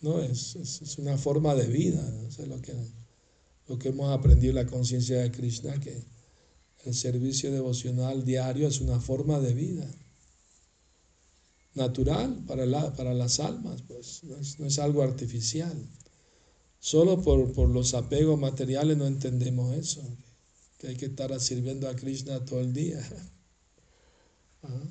No, 0.00 0.20
es, 0.20 0.56
es, 0.56 0.98
una 0.98 1.16
forma 1.18 1.54
de 1.54 1.66
vida. 1.66 2.02
¿no? 2.02 2.46
lo, 2.46 2.60
que, 2.60 2.72
lo 3.68 3.78
que 3.78 3.88
hemos 3.90 4.10
aprendido 4.10 4.50
en 4.50 4.64
la 4.64 4.70
conciencia 4.70 5.18
de 5.18 5.30
Krishna, 5.30 5.78
que 5.78 6.02
el 6.86 6.94
servicio 6.94 7.50
devocional 7.50 8.24
diario 8.24 8.68
es 8.68 8.80
una 8.80 9.00
forma 9.00 9.40
de 9.40 9.54
vida 9.54 9.90
natural 11.74 12.42
para, 12.46 12.64
la, 12.64 12.94
para 12.94 13.12
las 13.14 13.38
almas, 13.38 13.82
pues 13.82 14.24
no 14.24 14.36
es, 14.36 14.58
no 14.58 14.66
es 14.66 14.78
algo 14.78 15.02
artificial. 15.02 15.76
Solo 16.78 17.22
por, 17.22 17.52
por, 17.52 17.68
los 17.68 17.94
apegos 17.94 18.38
materiales 18.38 18.96
no 18.96 19.06
entendemos 19.06 19.76
eso, 19.76 20.02
que 20.78 20.88
hay 20.88 20.96
que 20.96 21.06
estar 21.06 21.38
sirviendo 21.40 21.88
a 21.88 21.96
Krishna 21.96 22.44
todo 22.44 22.60
el 22.60 22.72
día. 22.72 23.00
¿Ah? 24.62 24.84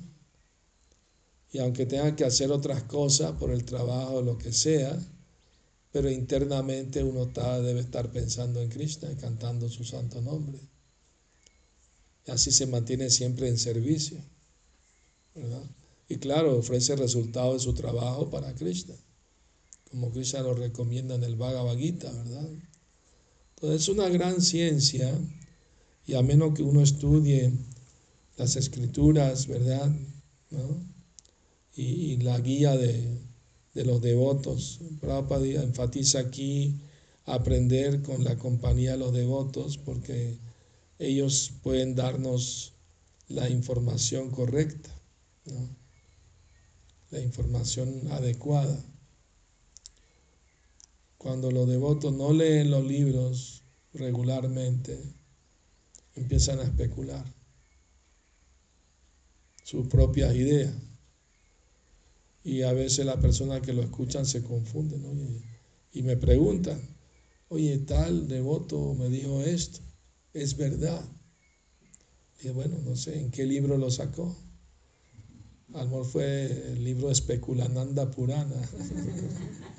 Y 1.52 1.58
aunque 1.58 1.86
tenga 1.86 2.14
que 2.14 2.24
hacer 2.24 2.52
otras 2.52 2.82
cosas 2.84 3.32
por 3.32 3.50
el 3.50 3.64
trabajo 3.64 4.22
lo 4.22 4.36
que 4.36 4.52
sea, 4.52 4.98
pero 5.90 6.10
internamente 6.10 7.02
uno 7.02 7.24
está, 7.24 7.60
debe 7.60 7.80
estar 7.80 8.12
pensando 8.12 8.60
en 8.60 8.68
Krishna 8.68 9.10
y 9.10 9.16
cantando 9.16 9.68
su 9.68 9.84
santo 9.84 10.20
nombre. 10.20 10.58
Así 12.26 12.50
se 12.50 12.66
mantiene 12.66 13.10
siempre 13.10 13.48
en 13.48 13.58
servicio. 13.58 14.18
Y 16.08 16.16
claro, 16.16 16.58
ofrece 16.58 16.96
resultados 16.96 17.54
de 17.54 17.60
su 17.60 17.74
trabajo 17.74 18.30
para 18.30 18.54
Krishna, 18.54 18.94
como 19.90 20.10
Krishna 20.10 20.40
lo 20.40 20.54
recomienda 20.54 21.14
en 21.14 21.24
el 21.24 21.36
Bhagavad 21.36 21.76
Gita, 21.76 22.10
¿verdad? 22.10 22.48
Entonces 23.56 23.82
es 23.82 23.88
una 23.88 24.08
gran 24.08 24.40
ciencia 24.40 25.18
y 26.06 26.14
a 26.14 26.22
menos 26.22 26.54
que 26.54 26.62
uno 26.62 26.82
estudie 26.82 27.52
las 28.36 28.56
escrituras, 28.56 29.46
¿verdad? 29.46 29.90
Y, 31.74 32.16
la 32.18 32.38
guía 32.40 32.76
de, 32.76 33.18
de, 33.74 33.84
los 33.84 34.00
devotos. 34.00 34.80
Prabhupada 35.00 35.62
enfatiza 35.62 36.20
aquí 36.20 36.74
aprender 37.24 38.02
con 38.02 38.24
la 38.24 38.36
compañía 38.38 38.92
de 38.92 38.98
los 38.98 39.12
devotos 39.12 39.76
porque 39.76 40.38
ellos 40.98 41.52
pueden 41.62 41.94
darnos 41.94 42.74
la 43.28 43.50
información 43.50 44.30
correcta, 44.30 44.90
la 47.10 47.20
información 47.20 48.08
adecuada. 48.12 48.82
Cuando 51.18 51.50
los 51.50 51.68
devotos 51.68 52.12
no 52.12 52.32
leen 52.32 52.70
los 52.70 52.84
libros 52.84 53.62
regularmente, 53.92 54.98
empiezan 56.14 56.60
a 56.60 56.64
especular 56.64 57.24
sus 59.64 59.88
propias 59.88 60.34
ideas. 60.34 60.74
Y 62.44 62.62
a 62.62 62.72
veces 62.72 63.04
las 63.04 63.16
personas 63.16 63.60
que 63.60 63.72
lo 63.72 63.82
escuchan 63.82 64.24
se 64.24 64.44
confunden 64.44 65.42
y, 65.92 66.02
me 66.02 66.16
preguntan, 66.16 66.80
oye, 67.48 67.78
tal 67.78 68.28
devoto 68.28 68.94
me 68.94 69.08
dijo 69.08 69.40
esto 69.40 69.80
es 70.42 70.56
verdad. 70.56 71.04
Y 72.42 72.48
bueno, 72.50 72.78
no 72.84 72.96
sé 72.96 73.18
en 73.18 73.30
qué 73.30 73.44
libro 73.44 73.78
lo 73.78 73.90
sacó. 73.90 74.36
A 75.74 75.84
fue 76.04 76.46
el 76.72 76.84
libro 76.84 77.10
Especulananda 77.10 78.10
Purana. 78.10 78.54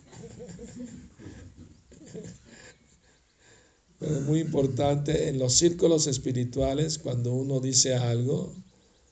Pero 3.99 4.17
es 4.17 4.23
muy 4.23 4.41
importante 4.41 5.29
en 5.29 5.39
los 5.39 5.53
círculos 5.53 6.05
espirituales, 6.07 6.99
cuando 6.99 7.33
uno 7.33 7.59
dice 7.59 7.95
algo, 7.95 8.53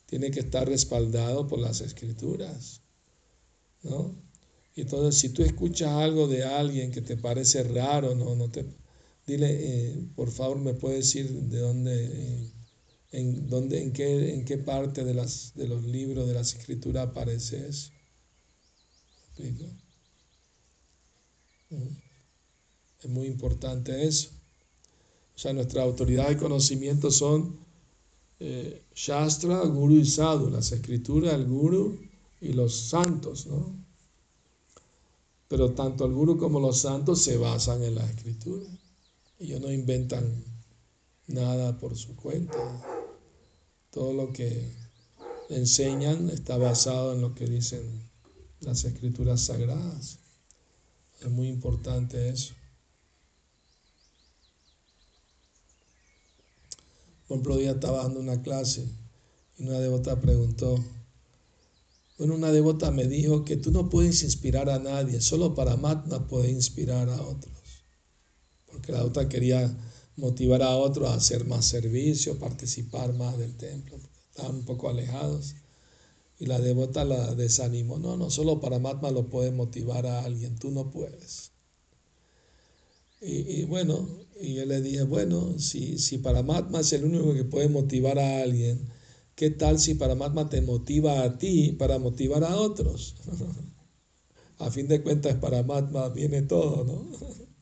tiene 0.05 0.29
que 0.29 0.41
estar 0.41 0.67
respaldado 0.67 1.47
por 1.47 1.57
las 1.59 1.81
escrituras. 1.81 2.81
¿no? 3.81 4.15
Entonces, 4.75 5.19
si 5.19 5.29
tú 5.29 5.43
escuchas 5.43 5.89
algo 5.89 6.27
de 6.27 6.43
alguien 6.43 6.91
que 6.91 7.01
te 7.01 7.17
parece 7.17 7.63
raro, 7.63 8.13
no, 8.13 8.35
no 8.35 8.51
te, 8.51 8.65
Dile, 9.25 9.49
eh, 9.49 10.07
por 10.15 10.29
favor, 10.31 10.59
¿me 10.59 10.73
puede 10.73 10.97
decir 10.97 11.29
de 11.31 11.59
dónde, 11.59 12.05
eh, 12.05 12.51
en, 13.11 13.49
dónde, 13.49 13.81
en, 13.81 13.91
qué, 13.91 14.33
en 14.33 14.45
qué 14.45 14.57
parte 14.57 15.03
de, 15.03 15.13
las, 15.15 15.53
de 15.55 15.67
los 15.67 15.83
libros 15.83 16.27
de 16.27 16.33
las 16.33 16.53
escrituras 16.55 17.07
aparece 17.07 17.67
eso? 17.67 17.91
Mm. 21.69 21.97
Es 23.01 23.09
muy 23.09 23.27
importante 23.27 24.05
eso. 24.05 24.29
O 25.35 25.37
sea, 25.37 25.53
nuestra 25.53 25.83
autoridad 25.83 26.31
y 26.31 26.35
conocimiento 26.37 27.11
son 27.11 27.57
eh, 28.39 28.83
Shastra, 28.93 29.65
Guru 29.65 29.95
y 29.95 30.05
Sadhu, 30.05 30.49
las 30.49 30.71
escrituras, 30.71 31.33
el 31.33 31.45
Guru 31.45 31.99
y 32.41 32.53
los 32.53 32.75
santos, 32.75 33.47
¿no? 33.47 33.75
Pero 35.47 35.71
tanto 35.71 36.05
el 36.05 36.13
Guru 36.13 36.37
como 36.37 36.59
los 36.59 36.79
santos 36.79 37.21
se 37.21 37.37
basan 37.37 37.83
en 37.83 37.95
la 37.95 38.05
escritura. 38.05 38.65
Ellos 39.39 39.59
no 39.59 39.71
inventan 39.71 40.43
nada 41.27 41.77
por 41.77 41.97
su 41.97 42.15
cuenta. 42.15 42.57
Todo 43.91 44.13
lo 44.13 44.31
que 44.31 44.71
enseñan 45.49 46.29
está 46.29 46.57
basado 46.57 47.13
en 47.13 47.21
lo 47.21 47.35
que 47.35 47.45
dicen 47.45 48.09
las 48.61 48.85
escrituras 48.85 49.41
sagradas. 49.41 50.19
Es 51.21 51.29
muy 51.29 51.47
importante 51.47 52.29
eso. 52.29 52.53
Por 57.27 57.37
ejemplo, 57.37 57.57
día 57.57 57.71
estaba 57.71 58.03
dando 58.03 58.19
una 58.19 58.41
clase 58.41 58.87
y 59.57 59.63
una 59.63 59.79
devota 59.79 60.21
preguntó, 60.21 60.83
bueno, 62.17 62.35
una 62.35 62.51
devota 62.51 62.91
me 62.91 63.07
dijo 63.07 63.43
que 63.43 63.57
tú 63.57 63.71
no 63.71 63.89
puedes 63.89 64.23
inspirar 64.23 64.69
a 64.69 64.79
nadie, 64.79 65.19
solo 65.19 65.55
para 65.55 65.75
Matma 65.75 66.27
puedes 66.27 66.51
inspirar 66.51 67.09
a 67.09 67.21
otros. 67.21 67.64
Devota 68.93 69.29
quería 69.29 69.75
motivar 70.17 70.61
a 70.63 70.75
otros 70.77 71.09
a 71.09 71.15
hacer 71.15 71.45
más 71.45 71.65
servicio, 71.65 72.39
participar 72.39 73.13
más 73.13 73.37
del 73.37 73.55
templo, 73.55 73.97
estaban 74.29 74.57
un 74.57 74.65
poco 74.65 74.89
alejados. 74.89 75.55
Y 76.39 76.47
la 76.47 76.59
devota 76.59 77.05
la 77.05 77.33
desanimó, 77.33 77.97
no, 77.97 78.17
no, 78.17 78.29
solo 78.29 78.59
para 78.59 78.79
Matma 78.79 79.09
lo 79.11 79.29
puedes 79.29 79.53
motivar 79.53 80.05
a 80.05 80.23
alguien, 80.23 80.57
tú 80.57 80.69
no 80.71 80.91
puedes. 80.91 81.51
Y, 83.21 83.63
bueno, 83.63 84.07
y 84.39 84.53
yo 84.53 84.65
le 84.65 84.81
dije, 84.81 85.03
bueno, 85.03 85.57
si, 85.57 85.97
si 85.97 86.19
Paramatma 86.19 86.81
es 86.81 86.93
el 86.93 87.05
único 87.05 87.33
que 87.33 87.45
puede 87.45 87.69
motivar 87.69 88.19
a 88.19 88.43
alguien, 88.43 88.87
¿qué 89.35 89.49
tal 89.49 89.79
si 89.79 89.95
Paramatma 89.95 90.49
te 90.49 90.61
motiva 90.61 91.23
a 91.23 91.37
ti 91.37 91.71
para 91.71 91.97
motivar 91.97 92.43
a 92.43 92.55
otros? 92.55 93.15
a 94.59 94.69
fin 94.69 94.87
de 94.87 95.01
cuentas, 95.01 95.35
Paramatma 95.35 96.09
viene 96.09 96.43
todo, 96.43 96.83
¿no? 96.83 97.45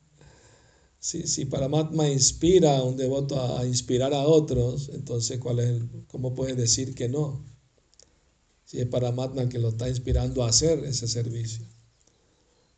si, 1.03 1.27
si 1.27 1.43
Paramatma 1.43 2.07
inspira 2.07 2.77
a 2.77 2.83
un 2.83 2.95
devoto 2.95 3.57
a, 3.57 3.65
inspirar 3.65 4.13
a 4.13 4.25
otros, 4.25 4.89
entonces, 4.93 5.37
¿cuál 5.37 5.59
es 5.59 5.81
¿cómo 6.07 6.33
puedes 6.33 6.55
decir 6.55 6.95
que 6.95 7.09
no? 7.09 7.43
Si 8.63 8.79
es 8.79 8.87
Paramatma 8.87 9.49
que 9.49 9.59
lo 9.59 9.67
está 9.69 9.89
inspirando 9.89 10.45
a 10.45 10.47
hacer 10.47 10.79
ese 10.85 11.09
servicio. 11.09 11.65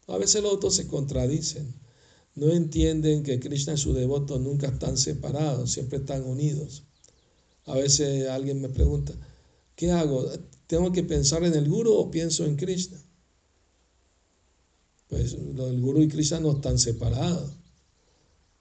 A 0.08 0.18
veces 0.18 0.42
los 0.42 0.54
otros 0.54 0.74
se 0.74 0.88
contradicen 0.88 1.76
no 2.34 2.52
entienden 2.52 3.22
que 3.22 3.40
Krishna 3.40 3.74
y 3.74 3.78
su 3.78 3.94
devoto 3.94 4.40
nunca 4.40 4.70
están 4.70 4.98
separados, 4.98 5.72
siempre 5.72 6.00
están 6.00 6.24
unidos. 6.24 6.84
A 7.66 7.76
veces 7.76 8.28
alguien 8.28 8.60
me 8.60 8.70
pregunta, 8.70 9.14
¿qué 9.76 9.92
hago? 9.92 10.28
¿Tengo 10.66 10.92
que 10.92 11.04
pensar 11.04 11.44
en 11.44 11.54
el 11.54 11.70
guru 11.70 11.94
o 11.94 12.10
pienso 12.10 12.44
en 12.44 12.56
Krishna? 12.56 13.00
Pues 15.10 15.34
el 15.34 15.80
guru 15.80 16.02
y 16.02 16.08
Krishna 16.08 16.40
no 16.40 16.54
están 16.54 16.80
separados. 16.80 17.55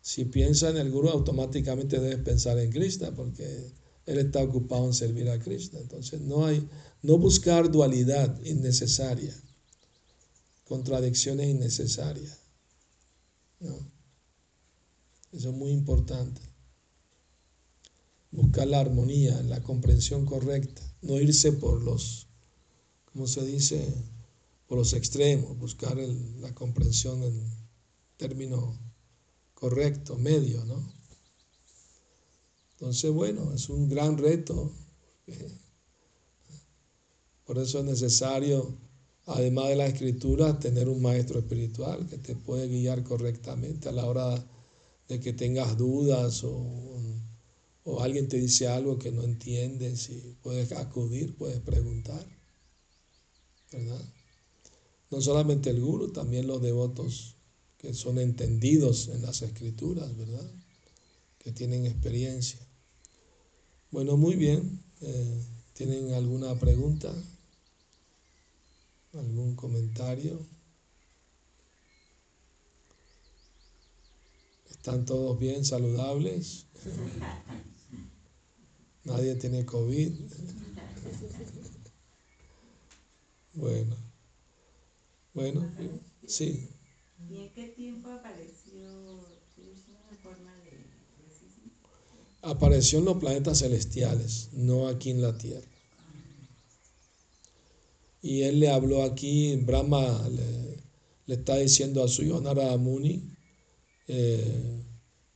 Si 0.07 0.27
piensas 0.27 0.73
en 0.73 0.77
el 0.77 0.91
guru, 0.91 1.09
automáticamente 1.09 1.99
debes 1.99 2.23
pensar 2.23 2.59
en 2.59 2.71
Krishna, 2.71 3.11
porque 3.17 3.73
él 4.05 4.19
está 4.19 4.43
ocupado 4.43 4.85
en 4.85 4.93
servir 4.93 5.31
a 5.31 5.39
Krishna. 5.39 5.81
Entonces 5.81 6.21
no 6.21 6.45
hay, 6.45 6.69
no 7.01 7.17
buscar 7.17 7.73
dualidad 7.73 8.39
innecesaria, 8.45 9.35
contradicciones 10.65 11.49
innecesarias. 11.49 12.39
Eso 15.33 15.49
es 15.49 15.57
muy 15.57 15.71
importante. 15.71 16.43
Buscar 18.31 18.67
la 18.67 18.81
armonía, 18.81 19.41
la 19.45 19.63
comprensión 19.63 20.27
correcta, 20.27 20.83
no 21.01 21.19
irse 21.19 21.51
por 21.53 21.83
los, 21.83 22.27
¿cómo 23.11 23.27
se 23.27 23.43
dice? 23.43 23.91
Por 24.67 24.77
los 24.77 24.93
extremos, 24.93 25.57
buscar 25.57 25.97
la 25.97 26.55
comprensión 26.55 27.23
en 27.23 27.43
término 28.19 28.79
correcto, 29.55 30.17
medio, 30.17 30.65
¿no? 30.65 30.93
Entonces, 32.73 33.11
bueno, 33.11 33.53
es 33.55 33.69
un 33.69 33.89
gran 33.89 34.19
reto. 34.19 34.73
Por 37.45 37.59
eso 37.59 37.79
es 37.79 37.85
necesario 37.85 38.77
además 39.27 39.69
de 39.69 39.77
la 39.77 39.87
escritura, 39.87 40.59
tener 40.59 40.89
un 40.89 41.01
maestro 41.01 41.39
espiritual 41.39 42.07
que 42.09 42.19
te 42.19 42.35
puede 42.35 42.69
guiar 42.69 43.03
correctamente 43.03 43.89
a 43.89 43.93
la 43.93 44.07
hora 44.07 44.45
de 45.09 45.21
que 45.21 45.33
tengas 45.33 45.77
dudas 45.77 46.45
o, 46.45 46.81
alguien 48.01 48.29
te 48.29 48.39
dice 48.39 48.67
algo 48.67 48.99
que 48.99 49.13
no 49.13 49.23
entiendes 49.23 50.11
y 50.11 50.37
puedes 50.43 50.73
acudir, 50.73 51.37
puedes 51.37 51.61
preguntar. 51.61 52.27
¿Verdad? 53.73 54.01
No 55.11 55.21
solamente 55.21 55.71
el 55.71 55.81
guru, 55.81 56.13
también 56.13 56.47
los 56.47 56.61
devotos 56.63 57.34
que 57.85 57.93
son 57.93 58.19
entendidos 58.19 59.09
en 59.09 59.21
las 59.21 59.43
escrituras, 59.43 60.17
¿verdad? 60.17 60.51
Que 61.39 61.53
tienen 61.53 61.85
experiencia. 61.85 62.59
Bueno, 63.91 64.17
muy 64.17 64.37
bien. 64.37 64.83
Eh, 65.03 65.45
¿Tienen 65.75 66.15
alguna 66.15 66.59
pregunta? 66.59 67.13
¿Algún 69.13 69.55
comentario? 69.55 70.47
¿Están 74.71 75.05
todos 75.05 75.39
bien, 75.39 75.67
saludables? 75.67 76.65
Nadie 79.05 79.35
tiene 79.35 79.67
COVID. 79.67 80.13
Bueno, 83.57 83.97
bueno, 85.33 85.65
sí. 86.27 86.74
¿Y 87.31 87.37
en 87.37 87.53
qué 87.53 87.69
tiempo 87.69 88.11
apareció 88.11 89.29
en 89.57 90.19
forma 90.23 90.55
de 90.57 90.85
Apareció 92.43 92.99
en 92.99 93.07
los 93.07 93.17
planetas 93.17 93.61
celestiales, 93.61 94.51
no 94.53 94.87
aquí 94.89 95.11
en 95.11 95.23
la 95.23 95.37
Tierra. 95.39 95.67
Y 98.21 98.43
él 98.43 98.61
le 98.61 98.69
habló 98.69 99.03
aquí, 99.03 99.57
Brahma 99.57 100.29
le, 100.29 101.35
está 101.35 101.57
diciendo 101.57 102.03
a 102.03 102.09
su 102.09 102.23
Narada 102.41 102.77
Muni 102.77 103.23
eh, 104.09 104.83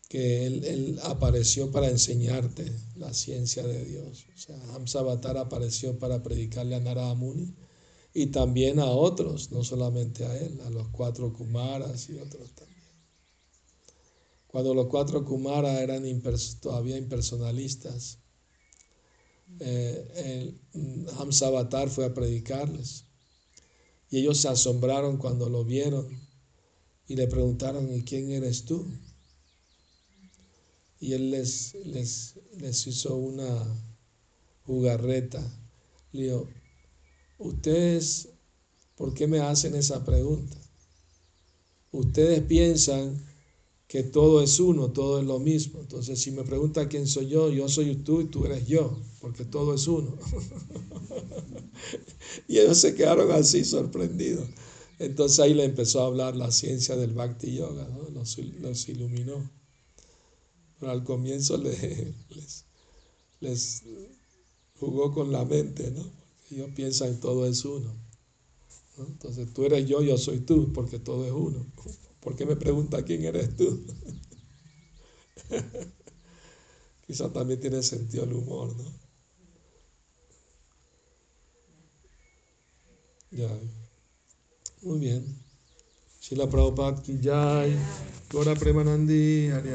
que 0.09 0.47
él, 0.47 0.99
apareció 1.05 1.71
para 1.71 1.89
enseñarte 1.89 2.71
la 2.97 3.13
ciencia 3.15 3.63
de 3.63 3.85
Dios. 3.85 4.27
O 4.35 4.39
sea, 4.39 4.57
Hamsa 4.75 5.01
Avatar 5.01 5.39
apareció 5.39 5.99
para 5.99 6.23
predicarle 6.23 6.77
a 6.77 6.81
Narada 6.81 7.15
Muni 7.15 7.55
y 8.15 8.27
también 8.27 8.79
a 8.81 8.87
otros, 8.87 9.53
no 9.53 9.63
solamente 9.65 10.25
a 10.25 10.37
él, 10.37 10.61
a 10.67 10.71
los 10.71 10.89
cuatro 10.89 11.33
Kumaras 11.33 12.09
y 12.09 12.19
otros 12.19 12.53
también. 12.55 12.79
Cuando 14.47 14.75
los 14.75 14.87
cuatro 14.87 15.25
Kumaras 15.25 15.81
eran 15.81 16.05
todavía 16.61 16.97
impersonalistas, 16.97 18.19
eh, 19.61 20.55
el 20.75 21.07
Avatar 21.43 21.89
fue 21.91 22.07
a 22.07 22.15
predicarles. 22.15 23.05
Y 24.11 24.19
ellos 24.19 24.39
se 24.39 24.49
asombraron 24.49 25.19
cuando 25.19 25.49
lo 25.49 25.65
vieron 25.65 26.09
y 27.07 27.17
le 27.17 27.27
preguntaron, 27.27 27.93
¿y 27.95 28.03
quién 28.03 28.31
eres 28.31 28.65
tú? 28.65 28.87
Y 31.01 31.13
él 31.13 31.31
les, 31.31 31.75
les, 31.85 32.35
les 32.59 32.87
hizo 32.87 33.17
una 33.17 33.67
jugarreta. 34.65 35.43
Le 36.13 36.33
ustedes, 37.39 38.29
¿por 38.97 39.15
qué 39.15 39.27
me 39.27 39.41
hacen 39.41 39.75
esa 39.75 40.05
pregunta? 40.05 40.57
Ustedes 41.91 42.43
piensan 42.43 43.29
que 43.89 44.03
todo 44.03 44.43
es 44.43 44.61
uno, 44.61 44.93
todo 44.93 45.19
es 45.19 45.27
lo 45.27 45.39
mismo. 45.39 45.81
Entonces, 45.81 46.21
si 46.21 46.31
me 46.31 46.45
pregunta 46.45 46.89
quién 46.89 47.07
soy 47.07 47.29
yo, 47.29 47.51
yo 47.51 47.69
soy 47.69 47.97
tú 47.97 48.21
y 48.21 48.27
tú 48.27 48.45
eres 48.45 48.67
yo, 48.67 48.97
porque 49.21 49.45
todo 49.45 49.75
es 49.75 49.89
uno. 49.89 50.17
y 52.49 52.59
ellos 52.59 52.79
se 52.79 52.95
quedaron 52.95 53.33
así 53.33 53.65
sorprendidos. 53.65 54.47
Entonces 54.99 55.39
ahí 55.39 55.55
le 55.55 55.65
empezó 55.65 56.03
a 56.03 56.07
hablar 56.07 56.37
la 56.37 56.51
ciencia 56.51 56.97
del 56.97 57.15
Bhakti 57.15 57.55
Yoga, 57.55 57.89
¿no? 57.89 58.09
los, 58.11 58.89
iluminó. 58.89 59.51
Pero 60.79 60.93
al 60.93 61.05
comienzo 61.05 61.57
les, 62.31 62.65
les, 63.41 63.83
jugó 64.79 65.13
con 65.13 65.33
la 65.33 65.45
mente, 65.45 65.91
¿no? 65.93 66.05
Ellos 66.51 66.71
piensan 66.75 67.21
todo 67.21 67.47
es 67.47 67.65
uno. 67.65 67.95
Entonces 68.99 69.53
tú 69.53 69.65
eres 69.65 69.87
yo, 69.87 70.03
yo 70.03 70.19
soy 70.19 70.41
tú, 70.41 70.73
porque 70.73 70.99
todo 70.99 71.25
es 71.25 71.33
uno. 71.33 71.67
¿Por 72.21 72.35
qué 72.37 72.47
me 72.47 72.57
pregunta 72.57 73.05
quién 73.05 73.25
eres 73.25 73.57
tú? 73.57 73.85
Quizá 77.07 77.33
también 77.33 77.61
tiene 77.61 77.83
sentido 77.83 78.25
el 78.25 78.33
humor, 78.33 78.77
¿no? 78.77 79.09
Ya. 83.31 83.49
Muy 84.83 84.99
bien. 84.99 85.25
Shila 86.21 86.49
Prabhupada 86.49 87.03
ki 87.03 87.19
jai. 87.23 87.77
Gora 88.31 88.55
Premanandi, 88.55 89.49
Hari 89.49 89.71